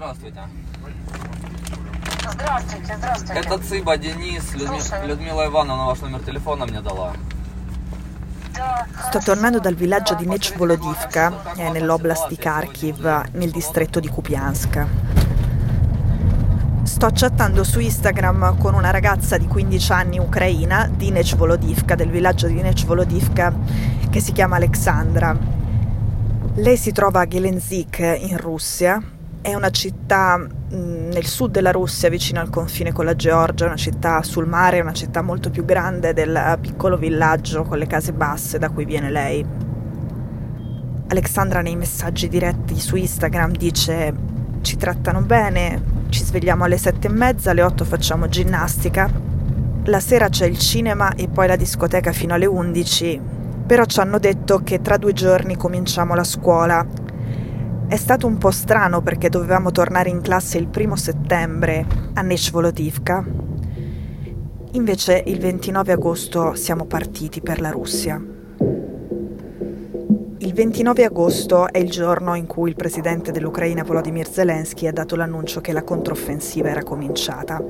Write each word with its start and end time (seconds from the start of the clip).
здравствуйте. 0.00 0.40
Здравствуйте, 2.32 2.96
здравствуйте. 2.96 3.40
Это 3.40 3.58
Цыба 3.58 3.96
Денис, 3.96 4.54
Людми- 4.54 4.80
Слушаю. 4.80 5.08
Людмила 5.08 5.46
Ивановна 5.46 5.86
ваш 5.86 6.00
номер 6.00 6.20
телефона 6.20 6.66
мне 6.66 6.80
дала. 6.80 7.12
Да, 8.54 8.86
Sto 9.10 9.18
tornando 9.20 9.60
dal 9.60 9.74
villaggio 9.74 10.14
di 10.14 10.26
Nechvolodivka, 10.26 11.32
eh, 11.58 11.70
nell'oblast 11.70 12.28
di 12.28 12.36
Kharkiv, 12.36 13.04
nel 13.32 13.50
distretto 13.50 14.00
di 14.00 14.08
Kupiansk. 14.08 14.86
Sto 16.84 17.10
chattando 17.12 17.62
su 17.64 17.78
Instagram 17.80 18.56
con 18.58 18.72
una 18.74 18.90
ragazza 18.90 19.36
di 19.36 19.46
15 19.46 19.92
anni 19.92 20.18
ucraina 20.18 20.88
di 20.90 21.10
Nechvolodivka, 21.10 21.94
del 21.94 22.08
villaggio 22.08 22.46
di 22.46 22.62
Nechvolodivka, 22.62 23.52
che 24.08 24.20
si 24.20 24.32
chiama 24.32 24.56
Alexandra. 24.56 25.36
Lei 26.54 26.76
si 26.78 26.92
trova 26.92 27.20
a 27.20 27.26
Gelenzik 27.26 27.98
in 27.98 28.38
Russia, 28.38 28.98
è 29.41 29.53
una 29.53 29.69
città 29.69 30.37
mh, 30.37 30.49
nel 31.11 31.25
sud 31.25 31.51
della 31.51 31.71
Russia, 31.71 32.09
vicino 32.09 32.39
al 32.39 32.49
confine 32.49 32.91
con 32.91 33.05
la 33.05 33.15
Georgia, 33.15 33.65
una 33.65 33.75
città 33.75 34.21
sul 34.23 34.47
mare, 34.47 34.81
una 34.81 34.93
città 34.93 35.21
molto 35.21 35.49
più 35.49 35.65
grande 35.65 36.13
del 36.13 36.57
piccolo 36.61 36.97
villaggio 36.97 37.63
con 37.63 37.77
le 37.77 37.87
case 37.87 38.13
basse 38.13 38.59
da 38.59 38.69
cui 38.69 38.85
viene 38.85 39.09
lei. 39.09 39.45
Alexandra 41.07 41.61
nei 41.61 41.75
messaggi 41.75 42.29
diretti 42.29 42.79
su 42.79 42.95
Instagram 42.95 43.51
dice 43.51 44.13
ci 44.61 44.77
trattano 44.77 45.21
bene, 45.21 45.81
ci 46.09 46.23
svegliamo 46.23 46.63
alle 46.63 46.77
sette 46.77 47.07
e 47.07 47.11
mezza, 47.11 47.51
alle 47.51 47.63
otto 47.63 47.83
facciamo 47.83 48.29
ginnastica, 48.29 49.09
la 49.85 49.99
sera 49.99 50.29
c'è 50.29 50.45
il 50.45 50.59
cinema 50.59 51.15
e 51.15 51.27
poi 51.27 51.47
la 51.47 51.55
discoteca 51.55 52.11
fino 52.11 52.35
alle 52.35 52.45
11, 52.45 53.19
però 53.65 53.83
ci 53.85 53.99
hanno 53.99 54.19
detto 54.19 54.61
che 54.63 54.79
tra 54.79 54.97
due 54.97 55.13
giorni 55.13 55.57
cominciamo 55.57 56.13
la 56.13 56.23
scuola. 56.23 56.85
È 57.91 57.97
stato 57.97 58.25
un 58.25 58.37
po' 58.37 58.51
strano 58.51 59.01
perché 59.01 59.27
dovevamo 59.27 59.69
tornare 59.69 60.07
in 60.07 60.21
classe 60.21 60.57
il 60.57 60.67
primo 60.67 60.95
settembre 60.95 61.85
a 62.13 62.21
Nechvolodivka. 62.21 63.25
Invece 64.71 65.21
il 65.25 65.39
29 65.39 65.91
agosto 65.91 66.55
siamo 66.55 66.85
partiti 66.85 67.41
per 67.41 67.59
la 67.59 67.69
Russia. 67.69 68.15
Il 70.37 70.53
29 70.53 71.03
agosto 71.03 71.67
è 71.67 71.79
il 71.79 71.89
giorno 71.89 72.35
in 72.35 72.47
cui 72.47 72.69
il 72.69 72.77
presidente 72.77 73.33
dell'Ucraina 73.33 73.83
Volodymyr 73.83 74.25
Zelensky 74.25 74.87
ha 74.87 74.93
dato 74.93 75.17
l'annuncio 75.17 75.59
che 75.59 75.73
la 75.73 75.83
controffensiva 75.83 76.69
era 76.69 76.83
cominciata. 76.83 77.61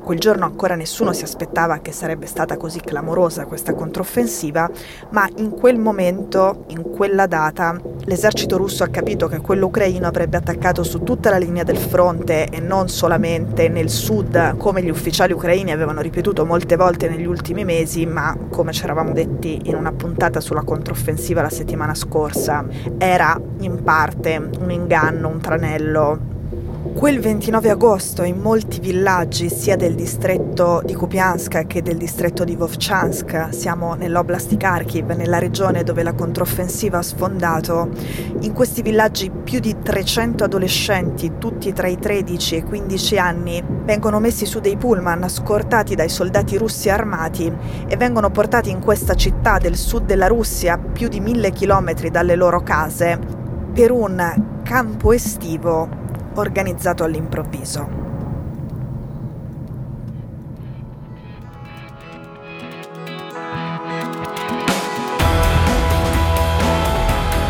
Quel 0.00 0.20
giorno 0.20 0.44
ancora 0.44 0.76
nessuno 0.76 1.12
si 1.12 1.24
aspettava 1.24 1.78
che 1.78 1.90
sarebbe 1.90 2.26
stata 2.26 2.56
così 2.56 2.78
clamorosa 2.78 3.46
questa 3.46 3.74
controffensiva, 3.74 4.70
ma 5.10 5.28
in 5.38 5.50
quel 5.50 5.78
momento, 5.78 6.66
in 6.68 6.82
quella 6.90 7.26
data, 7.26 7.76
l'esercito 8.06 8.56
russo 8.56 8.84
ha 8.84 8.88
capito 8.88 9.26
che 9.26 9.40
quello 9.40 9.66
ucraino 9.66 10.06
avrebbe 10.06 10.36
attaccato 10.36 10.82
su 10.82 11.02
tutta 11.02 11.30
la 11.30 11.38
linea 11.38 11.64
del 11.64 11.76
fronte 11.76 12.48
e 12.48 12.60
non 12.60 12.88
solamente 12.88 13.68
nel 13.68 13.90
sud, 13.90 14.56
come 14.56 14.82
gli 14.82 14.88
ufficiali 14.88 15.32
ucraini 15.32 15.72
avevano 15.72 16.00
ripetuto 16.00 16.44
molte 16.44 16.76
volte 16.76 17.08
negli 17.08 17.26
ultimi 17.26 17.64
mesi, 17.64 18.06
ma 18.06 18.36
come 18.50 18.72
ci 18.72 18.84
eravamo 18.84 19.12
detti 19.12 19.60
in 19.64 19.74
una 19.74 19.92
puntata 19.92 20.40
sulla 20.40 20.62
controffensiva 20.62 21.42
la 21.42 21.50
settimana 21.50 21.94
scorsa, 21.94 22.64
era 22.98 23.40
in 23.60 23.82
parte 23.82 24.50
un 24.60 24.70
inganno, 24.70 25.28
un 25.28 25.40
tranello 25.40 26.34
Quel 26.94 27.20
29 27.20 27.70
agosto 27.70 28.22
in 28.22 28.38
molti 28.38 28.80
villaggi 28.80 29.50
sia 29.50 29.76
del 29.76 29.94
distretto 29.94 30.80
di 30.84 30.94
Kupiansk 30.94 31.66
che 31.66 31.82
del 31.82 31.96
distretto 31.96 32.44
di 32.44 32.56
Vovchansk, 32.56 33.48
siamo 33.50 33.94
nell'oblast 33.94 34.48
di 34.48 34.56
Kharkiv, 34.56 35.10
nella 35.10 35.38
regione 35.38 35.82
dove 35.82 36.02
la 36.02 36.14
controffensiva 36.14 36.98
ha 36.98 37.02
sfondato, 37.02 37.90
in 38.40 38.52
questi 38.52 38.82
villaggi 38.82 39.30
più 39.30 39.58
di 39.58 39.76
300 39.82 40.44
adolescenti, 40.44 41.32
tutti 41.38 41.72
tra 41.72 41.86
i 41.86 41.98
13 41.98 42.54
e 42.54 42.58
i 42.58 42.62
15 42.62 43.18
anni, 43.18 43.64
vengono 43.84 44.18
messi 44.18 44.46
su 44.46 44.60
dei 44.60 44.76
pullman 44.76 45.28
scortati 45.28 45.94
dai 45.94 46.08
soldati 46.08 46.56
russi 46.56 46.88
armati 46.88 47.52
e 47.86 47.96
vengono 47.96 48.30
portati 48.30 48.70
in 48.70 48.80
questa 48.80 49.14
città 49.14 49.58
del 49.58 49.76
sud 49.76 50.06
della 50.06 50.28
Russia, 50.28 50.78
più 50.78 51.08
di 51.08 51.20
mille 51.20 51.50
chilometri 51.50 52.10
dalle 52.10 52.36
loro 52.36 52.62
case, 52.62 53.18
per 53.72 53.90
un 53.90 54.60
campo 54.62 55.12
estivo 55.12 56.04
organizzato 56.40 57.04
all'improvviso. 57.04 58.04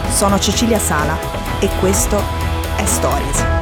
Sono 0.09 0.39
Cecilia 0.39 0.79
Sala 0.79 1.17
e 1.61 1.69
questo 1.79 2.17
è 2.77 2.85
Stories. 2.87 3.56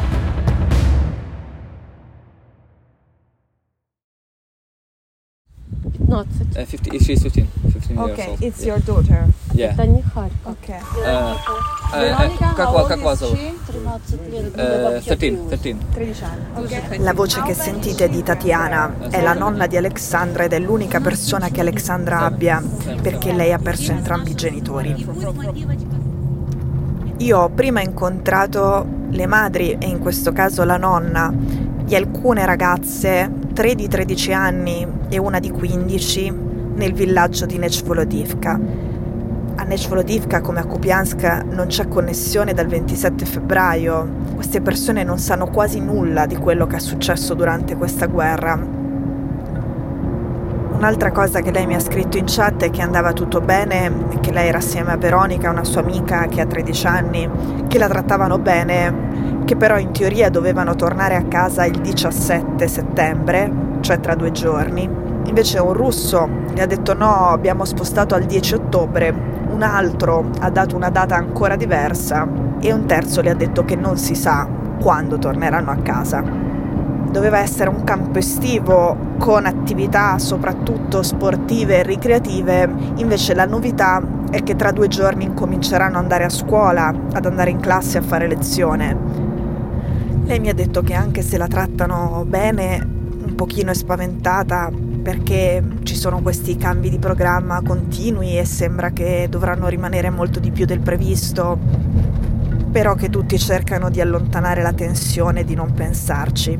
Uh, 6.13 6.65
50, 6.65 6.99
she's 6.99 7.21
15. 7.21 7.47
15 7.71 7.97
years 7.97 8.11
Okay, 8.11 8.29
old. 8.29 8.41
it's 8.41 8.59
Yeah. 8.61 8.67
your 8.75 8.79
daughter. 8.85 9.25
Yeah. 9.53 9.73
Это 9.73 9.85
не 9.85 10.01
Харьков. 10.01 10.55
Okay. 10.63 10.79
Uh, 11.03 11.35
uh, 11.93 12.29
uh, 12.39 12.55
как, 12.55 12.71
ва- 12.73 12.87
как 12.87 13.01
вас 13.01 13.19
зовут? 13.19 13.37
13 13.67 14.31
лет. 14.31 14.55
Uh, 14.55 15.01
13, 15.05 15.37
13. 15.49 15.77
13 15.93 16.23
anni. 16.23 17.03
La 17.03 17.13
voce 17.13 17.41
che 17.43 17.53
sentite 17.53 18.05
è 18.05 18.09
di 18.09 18.23
Tatiana, 18.23 18.93
è 19.09 19.21
la 19.21 19.33
nonna 19.33 19.67
di 19.67 19.77
Alexandra 19.77 20.43
ed 20.43 20.53
è 20.53 20.59
l'unica 20.59 20.99
persona 20.99 21.49
che 21.49 21.61
Alexandra 21.61 22.21
abbia 22.21 22.61
perché 23.01 23.31
lei 23.33 23.51
ha 23.53 23.59
perso 23.59 23.91
entrambi 23.91 24.31
i 24.31 24.35
genitori. 24.35 25.07
Io 27.17 27.37
ho 27.37 27.49
prima 27.49 27.81
incontrato 27.81 28.85
le 29.09 29.25
madri 29.25 29.71
e 29.77 29.87
in 29.87 29.99
questo 29.99 30.31
caso 30.31 30.63
la 30.63 30.77
nonna 30.77 31.33
di 31.84 31.94
alcune 31.94 32.46
ragazze, 32.46 33.30
tre 33.52 33.74
di 33.74 33.86
13 33.86 34.32
anni 34.32 34.86
e 35.10 35.18
una 35.18 35.38
di 35.38 35.50
15, 35.50 36.32
nel 36.74 36.94
villaggio 36.94 37.44
di 37.44 37.58
Nechvolodivka. 37.58 38.58
A 39.56 39.62
Nechvolodivka 39.62 40.40
come 40.40 40.60
a 40.60 40.64
Kupiansk 40.64 41.44
non 41.50 41.66
c'è 41.66 41.86
connessione 41.86 42.54
dal 42.54 42.66
27 42.66 43.26
febbraio. 43.26 44.08
Queste 44.34 44.62
persone 44.62 45.04
non 45.04 45.18
sanno 45.18 45.46
quasi 45.46 45.78
nulla 45.80 46.24
di 46.26 46.36
quello 46.36 46.66
che 46.66 46.76
è 46.76 46.80
successo 46.80 47.34
durante 47.34 47.76
questa 47.76 48.06
guerra. 48.06 48.58
Un'altra 50.76 51.12
cosa 51.12 51.40
che 51.40 51.52
lei 51.52 51.66
mi 51.66 51.74
ha 51.74 51.80
scritto 51.80 52.16
in 52.16 52.24
chat 52.26 52.64
è 52.64 52.70
che 52.70 52.82
andava 52.82 53.12
tutto 53.12 53.40
bene, 53.40 54.06
che 54.20 54.32
lei 54.32 54.48
era 54.48 54.58
assieme 54.58 54.90
a 54.90 54.96
Veronica, 54.96 55.50
una 55.50 55.64
sua 55.64 55.82
amica 55.82 56.26
che 56.26 56.40
ha 56.40 56.46
13 56.46 56.86
anni, 56.86 57.30
che 57.68 57.78
la 57.78 57.88
trattavano 57.88 58.38
bene, 58.38 59.13
che 59.44 59.56
però 59.56 59.78
in 59.78 59.92
teoria 59.92 60.30
dovevano 60.30 60.74
tornare 60.74 61.16
a 61.16 61.24
casa 61.24 61.64
il 61.64 61.80
17 61.80 62.66
settembre, 62.66 63.50
cioè 63.80 64.00
tra 64.00 64.14
due 64.14 64.32
giorni. 64.32 64.88
Invece 65.26 65.58
un 65.58 65.72
russo 65.72 66.28
le 66.54 66.62
ha 66.62 66.66
detto 66.66 66.94
no, 66.94 67.28
abbiamo 67.28 67.64
spostato 67.64 68.14
al 68.14 68.24
10 68.24 68.54
ottobre, 68.54 69.14
un 69.50 69.62
altro 69.62 70.30
ha 70.40 70.50
dato 70.50 70.76
una 70.76 70.90
data 70.90 71.16
ancora 71.16 71.56
diversa 71.56 72.26
e 72.60 72.72
un 72.72 72.86
terzo 72.86 73.20
le 73.20 73.30
ha 73.30 73.34
detto 73.34 73.64
che 73.64 73.76
non 73.76 73.96
si 73.96 74.14
sa 74.14 74.46
quando 74.80 75.18
torneranno 75.18 75.70
a 75.70 75.76
casa 75.76 76.52
doveva 77.14 77.38
essere 77.38 77.70
un 77.70 77.84
campo 77.84 78.18
estivo 78.18 78.96
con 79.18 79.46
attività 79.46 80.18
soprattutto 80.18 81.04
sportive 81.04 81.78
e 81.78 81.82
ricreative, 81.84 82.68
invece 82.96 83.34
la 83.34 83.46
novità 83.46 84.02
è 84.32 84.42
che 84.42 84.56
tra 84.56 84.72
due 84.72 84.88
giorni 84.88 85.22
incominceranno 85.22 85.96
ad 85.96 86.02
andare 86.02 86.24
a 86.24 86.28
scuola, 86.28 86.92
ad 87.12 87.24
andare 87.24 87.50
in 87.50 87.60
classe 87.60 87.98
a 87.98 88.02
fare 88.02 88.26
lezione. 88.26 89.23
Lei 90.26 90.40
mi 90.40 90.48
ha 90.48 90.54
detto 90.54 90.82
che 90.82 90.94
anche 90.94 91.20
se 91.20 91.36
la 91.36 91.46
trattano 91.46 92.24
bene, 92.26 92.82
un 92.82 93.34
pochino 93.34 93.70
è 93.70 93.74
spaventata 93.74 94.70
perché 95.02 95.62
ci 95.82 95.94
sono 95.94 96.22
questi 96.22 96.56
cambi 96.56 96.88
di 96.88 96.98
programma 96.98 97.60
continui 97.60 98.38
e 98.38 98.46
sembra 98.46 98.90
che 98.90 99.26
dovranno 99.28 99.68
rimanere 99.68 100.08
molto 100.08 100.40
di 100.40 100.50
più 100.50 100.64
del 100.64 100.80
previsto, 100.80 101.58
però 102.72 102.94
che 102.94 103.10
tutti 103.10 103.38
cercano 103.38 103.90
di 103.90 104.00
allontanare 104.00 104.62
la 104.62 104.72
tensione 104.72 105.40
e 105.40 105.44
di 105.44 105.54
non 105.54 105.74
pensarci. 105.74 106.58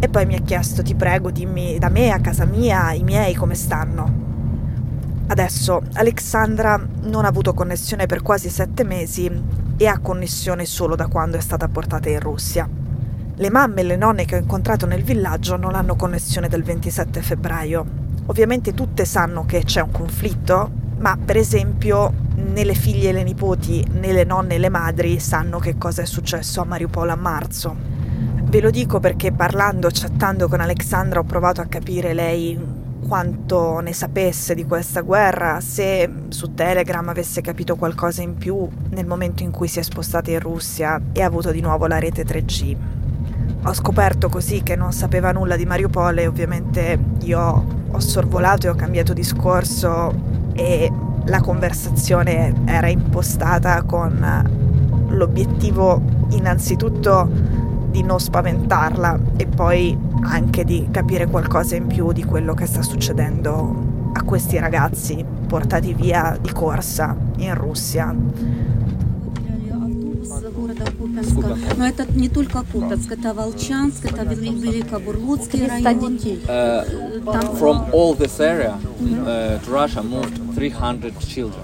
E 0.00 0.08
poi 0.08 0.26
mi 0.26 0.34
ha 0.34 0.40
chiesto, 0.40 0.82
ti 0.82 0.96
prego, 0.96 1.30
dimmi 1.30 1.78
da 1.78 1.90
me, 1.90 2.10
a 2.10 2.18
casa 2.18 2.44
mia, 2.44 2.92
i 2.92 3.04
miei 3.04 3.34
come 3.34 3.54
stanno. 3.54 4.28
Adesso 5.28 5.82
Alexandra 5.92 6.84
non 7.02 7.24
ha 7.24 7.28
avuto 7.28 7.54
connessione 7.54 8.06
per 8.06 8.20
quasi 8.20 8.48
sette 8.48 8.82
mesi 8.82 9.30
e 9.76 9.86
ha 9.86 10.00
connessione 10.00 10.64
solo 10.64 10.96
da 10.96 11.06
quando 11.06 11.36
è 11.36 11.40
stata 11.40 11.68
portata 11.68 12.08
in 12.08 12.18
Russia. 12.18 12.79
Le 13.40 13.48
mamme 13.48 13.80
e 13.80 13.84
le 13.84 13.96
nonne 13.96 14.26
che 14.26 14.36
ho 14.36 14.38
incontrato 14.38 14.84
nel 14.84 15.02
villaggio 15.02 15.56
non 15.56 15.74
hanno 15.74 15.96
connessione 15.96 16.46
dal 16.46 16.60
27 16.60 17.22
febbraio. 17.22 17.86
Ovviamente 18.26 18.74
tutte 18.74 19.06
sanno 19.06 19.46
che 19.46 19.64
c'è 19.64 19.80
un 19.80 19.90
conflitto, 19.90 20.70
ma 20.98 21.16
per 21.16 21.38
esempio 21.38 22.12
né 22.34 22.64
le 22.64 22.74
figlie 22.74 23.08
e 23.08 23.12
le 23.12 23.22
nipoti 23.22 23.82
né 23.92 24.12
le 24.12 24.24
nonne 24.24 24.56
e 24.56 24.58
le 24.58 24.68
madri 24.68 25.18
sanno 25.18 25.58
che 25.58 25.78
cosa 25.78 26.02
è 26.02 26.04
successo 26.04 26.60
a 26.60 26.64
Mariupol 26.64 27.08
a 27.08 27.14
marzo. 27.14 27.74
Ve 28.42 28.60
lo 28.60 28.68
dico 28.68 29.00
perché 29.00 29.32
parlando, 29.32 29.88
chattando 29.90 30.46
con 30.46 30.60
Alexandra 30.60 31.20
ho 31.20 31.24
provato 31.24 31.62
a 31.62 31.64
capire 31.64 32.12
lei 32.12 32.60
quanto 33.08 33.80
ne 33.80 33.94
sapesse 33.94 34.54
di 34.54 34.66
questa 34.66 35.00
guerra, 35.00 35.62
se 35.62 36.26
su 36.28 36.52
Telegram 36.52 37.08
avesse 37.08 37.40
capito 37.40 37.76
qualcosa 37.76 38.20
in 38.20 38.36
più 38.36 38.68
nel 38.90 39.06
momento 39.06 39.42
in 39.42 39.50
cui 39.50 39.66
si 39.66 39.78
è 39.78 39.82
spostata 39.82 40.30
in 40.30 40.40
Russia 40.40 41.00
e 41.14 41.22
ha 41.22 41.26
avuto 41.26 41.50
di 41.52 41.62
nuovo 41.62 41.86
la 41.86 41.98
rete 41.98 42.22
3G. 42.22 42.98
Ho 43.62 43.74
scoperto 43.74 44.30
così 44.30 44.62
che 44.62 44.74
non 44.74 44.92
sapeva 44.92 45.32
nulla 45.32 45.54
di 45.54 45.66
Mariupol 45.66 46.24
ovviamente 46.26 46.98
io 47.20 47.64
ho 47.90 48.00
sorvolato 48.00 48.66
e 48.66 48.70
ho 48.70 48.74
cambiato 48.74 49.12
discorso 49.12 50.14
e 50.54 50.90
la 51.26 51.40
conversazione 51.40 52.54
era 52.64 52.88
impostata 52.88 53.82
con 53.82 55.08
l'obiettivo 55.08 56.00
innanzitutto 56.30 57.28
di 57.90 58.02
non 58.02 58.18
spaventarla 58.18 59.18
e 59.36 59.46
poi 59.46 59.96
anche 60.22 60.64
di 60.64 60.88
capire 60.90 61.26
qualcosa 61.26 61.76
in 61.76 61.86
più 61.86 62.12
di 62.12 62.24
quello 62.24 62.54
che 62.54 62.64
sta 62.64 62.80
succedendo 62.80 64.10
a 64.14 64.22
questi 64.22 64.58
ragazzi 64.58 65.22
portati 65.46 65.92
via 65.92 66.36
di 66.40 66.50
corsa 66.50 67.14
in 67.36 67.54
Russia. 67.54 68.14
Купенска. 71.19 71.57
Но 71.77 71.85
это 71.85 72.05
не 72.13 72.29
только 72.29 72.63
Купенск, 72.71 73.11
это 73.11 73.33
Волчанск, 73.33 74.05
это 74.05 74.23
Великобурлуцкий 74.23 75.67
район. 75.67 76.17
Uh, 76.47 77.21
Там 77.25 77.55
from 77.57 77.85
all 77.93 78.13
this 78.15 78.39
area 78.39 78.77
uh, 79.25 79.59
to 79.59 79.71
Russia 79.71 80.01
moved 80.01 80.37
300 80.55 81.13
children. 81.19 81.63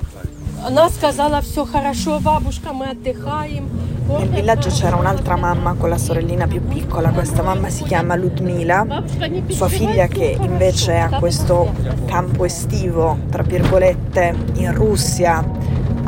Она 0.63 0.89
сказала, 0.89 1.41
все 1.41 1.65
хорошо, 1.65 2.19
бабушка, 2.19 2.71
мы 2.71 2.89
отдыхаем. 2.91 3.67
Nel 4.07 4.27
villaggio 4.29 4.69
c'era 4.69 4.97
un'altra 4.97 5.37
mamma 5.37 5.73
con 5.75 5.89
la 5.89 5.97
sorellina 5.97 6.45
più 6.45 6.61
piccola, 6.67 7.11
questa 7.11 7.43
mamma 7.43 7.69
si 7.69 7.83
chiama 7.83 8.15
Ludmila, 8.15 9.03
sua 9.47 9.69
figlia 9.69 10.07
che 10.07 10.37
invece 10.39 10.93
è 10.93 10.97
a 10.97 11.09
questo 11.17 11.73
campo 12.05 12.43
estivo, 12.43 13.17
tra 13.29 13.41
virgolette, 13.41 14.35
in 14.55 14.73
Russia, 14.73 15.43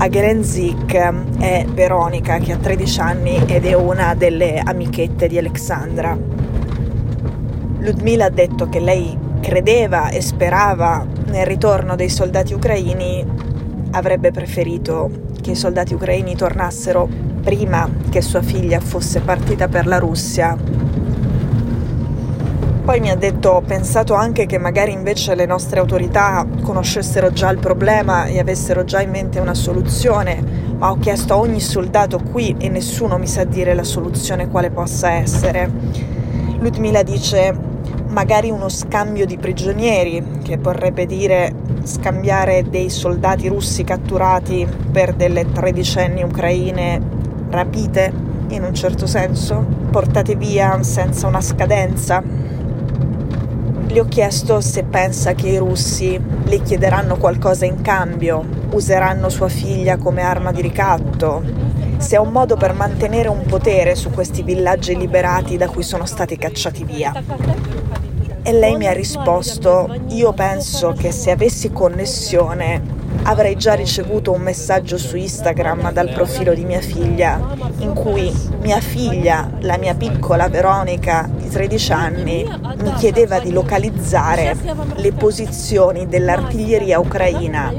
a 0.00 0.08
Gelenzik, 0.08 0.94
è 1.38 1.64
Veronica 1.72 2.38
che 2.38 2.52
ha 2.52 2.56
13 2.56 3.00
anni 3.00 3.42
ed 3.46 3.64
è 3.64 3.74
una 3.74 4.14
delle 4.14 4.62
amichette 4.64 5.26
di 5.26 5.36
Alexandra. 5.38 6.16
Ludmila 7.78 8.26
ha 8.26 8.30
detto 8.30 8.68
che 8.68 8.78
lei 8.78 9.18
credeva 9.40 10.10
e 10.10 10.20
sperava 10.20 11.04
nel 11.26 11.46
ritorno 11.46 11.96
dei 11.96 12.08
soldati 12.10 12.54
ucraini, 12.54 13.26
avrebbe 13.90 14.30
preferito 14.30 15.10
che 15.42 15.50
i 15.52 15.56
soldati 15.56 15.94
ucraini 15.94 16.36
tornassero 16.36 17.08
prima 17.42 17.90
che 18.08 18.20
sua 18.20 18.42
figlia 18.42 18.78
fosse 18.78 19.18
partita 19.18 19.66
per 19.66 19.88
la 19.88 19.98
Russia. 19.98 20.56
Poi 22.88 23.00
mi 23.00 23.10
ha 23.10 23.16
detto, 23.16 23.50
ho 23.50 23.60
pensato 23.60 24.14
anche 24.14 24.46
che 24.46 24.56
magari 24.56 24.92
invece 24.92 25.34
le 25.34 25.44
nostre 25.44 25.78
autorità 25.78 26.46
conoscessero 26.62 27.30
già 27.30 27.50
il 27.50 27.58
problema 27.58 28.24
e 28.24 28.38
avessero 28.38 28.82
già 28.84 29.02
in 29.02 29.10
mente 29.10 29.40
una 29.40 29.52
soluzione, 29.52 30.42
ma 30.78 30.90
ho 30.90 30.96
chiesto 30.96 31.34
a 31.34 31.36
ogni 31.36 31.60
soldato 31.60 32.18
qui 32.18 32.56
e 32.58 32.70
nessuno 32.70 33.18
mi 33.18 33.26
sa 33.26 33.44
dire 33.44 33.74
la 33.74 33.84
soluzione 33.84 34.48
quale 34.48 34.70
possa 34.70 35.10
essere. 35.10 35.70
Ludmila 36.60 37.02
dice, 37.02 37.54
magari 38.08 38.48
uno 38.48 38.70
scambio 38.70 39.26
di 39.26 39.36
prigionieri, 39.36 40.38
che 40.42 40.56
vorrebbe 40.56 41.04
dire 41.04 41.52
scambiare 41.82 42.70
dei 42.70 42.88
soldati 42.88 43.48
russi 43.48 43.84
catturati 43.84 44.66
per 44.90 45.12
delle 45.12 45.44
tredicenni 45.52 46.22
ucraine 46.22 46.98
rapite, 47.50 48.10
in 48.48 48.62
un 48.62 48.72
certo 48.72 49.06
senso, 49.06 49.62
portate 49.90 50.36
via 50.36 50.82
senza 50.82 51.26
una 51.26 51.42
scadenza. 51.42 52.56
Le 53.98 54.04
ho 54.04 54.08
chiesto 54.08 54.60
se 54.60 54.84
pensa 54.84 55.34
che 55.34 55.48
i 55.48 55.56
russi 55.56 56.20
le 56.44 56.62
chiederanno 56.62 57.16
qualcosa 57.16 57.64
in 57.64 57.82
cambio, 57.82 58.44
useranno 58.70 59.28
sua 59.28 59.48
figlia 59.48 59.96
come 59.96 60.22
arma 60.22 60.52
di 60.52 60.62
ricatto, 60.62 61.42
se 61.96 62.14
è 62.14 62.18
un 62.20 62.30
modo 62.30 62.56
per 62.56 62.74
mantenere 62.74 63.26
un 63.26 63.44
potere 63.44 63.96
su 63.96 64.10
questi 64.10 64.44
villaggi 64.44 64.96
liberati 64.96 65.56
da 65.56 65.66
cui 65.66 65.82
sono 65.82 66.06
stati 66.06 66.38
cacciati 66.38 66.84
via. 66.84 67.12
E 68.48 68.52
lei 68.52 68.78
mi 68.78 68.86
ha 68.86 68.94
risposto, 68.94 69.94
io 70.08 70.32
penso 70.32 70.94
che 70.96 71.12
se 71.12 71.30
avessi 71.30 71.70
connessione 71.70 72.82
avrei 73.24 73.56
già 73.56 73.74
ricevuto 73.74 74.32
un 74.32 74.40
messaggio 74.40 74.96
su 74.96 75.18
Instagram 75.18 75.92
dal 75.92 76.10
profilo 76.14 76.54
di 76.54 76.64
mia 76.64 76.80
figlia 76.80 77.54
in 77.80 77.92
cui 77.92 78.32
mia 78.62 78.80
figlia, 78.80 79.50
la 79.60 79.76
mia 79.76 79.94
piccola 79.94 80.48
Veronica 80.48 81.28
di 81.30 81.46
13 81.46 81.92
anni, 81.92 82.50
mi 82.78 82.94
chiedeva 82.94 83.38
di 83.38 83.52
localizzare 83.52 84.56
le 84.94 85.12
posizioni 85.12 86.08
dell'artiglieria 86.08 86.98
ucraina 86.98 87.70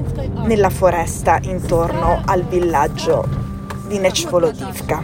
nella 0.43 0.69
foresta 0.69 1.39
intorno 1.41 2.21
al 2.23 2.43
villaggio 2.43 3.27
di 3.87 3.97
Nechvolodivka. 3.97 5.03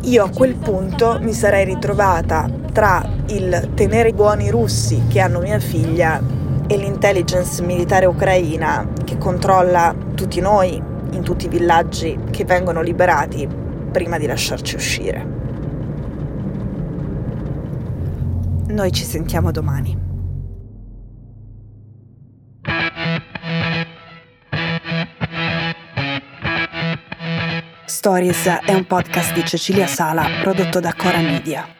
Io 0.00 0.24
a 0.24 0.30
quel 0.30 0.56
punto 0.56 1.18
mi 1.20 1.34
sarei 1.34 1.66
ritrovata 1.66 2.59
tra 2.72 3.06
il 3.28 3.70
tenere 3.74 4.12
buoni 4.12 4.46
i 4.46 4.50
russi 4.50 5.02
che 5.08 5.20
hanno 5.20 5.40
mia 5.40 5.58
figlia 5.58 6.20
e 6.66 6.76
l'intelligence 6.76 7.62
militare 7.62 8.06
ucraina 8.06 8.86
che 9.04 9.18
controlla 9.18 9.94
tutti 10.14 10.40
noi 10.40 10.80
in 11.12 11.22
tutti 11.22 11.46
i 11.46 11.48
villaggi 11.48 12.18
che 12.30 12.44
vengono 12.44 12.80
liberati 12.80 13.48
prima 13.90 14.18
di 14.18 14.26
lasciarci 14.26 14.76
uscire. 14.76 15.38
Noi 18.68 18.92
ci 18.92 19.04
sentiamo 19.04 19.50
domani. 19.50 20.08
Stories 27.84 28.46
è 28.64 28.72
un 28.72 28.86
podcast 28.86 29.34
di 29.34 29.44
Cecilia 29.44 29.86
Sala 29.86 30.24
prodotto 30.40 30.78
da 30.78 30.94
Cora 30.96 31.18
Media. 31.18 31.79